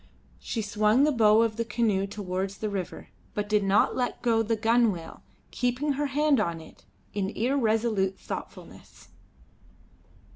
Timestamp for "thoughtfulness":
8.17-9.09